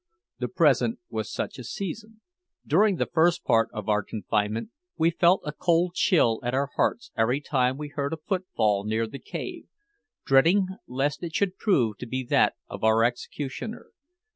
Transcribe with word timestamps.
The 0.39 0.47
present 0.47 0.97
was 1.11 1.31
such 1.31 1.59
a 1.59 1.63
season. 1.63 2.21
During 2.65 2.95
the 2.95 3.05
first 3.05 3.43
part 3.43 3.69
of 3.71 3.87
our 3.87 4.01
confinement 4.01 4.71
we 4.97 5.11
felt 5.11 5.43
a 5.45 5.51
cold 5.51 5.93
chill 5.93 6.39
at 6.41 6.55
our 6.55 6.71
hearts 6.75 7.11
every 7.15 7.39
time 7.39 7.77
we 7.77 7.89
heard 7.89 8.11
a 8.13 8.17
footfall 8.17 8.83
near 8.83 9.05
the 9.05 9.19
cave, 9.19 9.65
dreading 10.25 10.69
lest 10.87 11.21
it 11.21 11.35
should 11.35 11.55
prove 11.59 11.99
to 11.99 12.07
be 12.07 12.23
that 12.23 12.55
of 12.67 12.83
our 12.83 13.03
executioner. 13.03 13.91